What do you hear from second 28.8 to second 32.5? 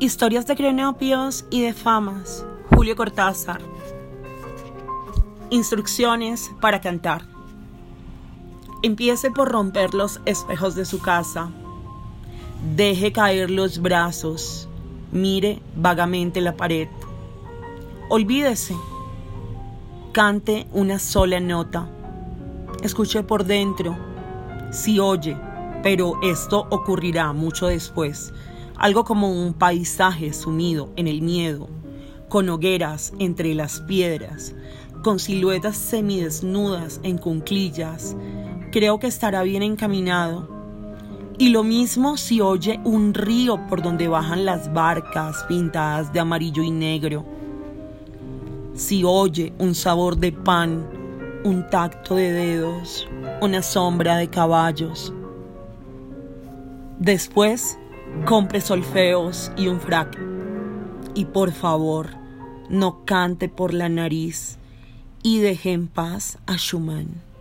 como un paisaje sumido en el miedo, con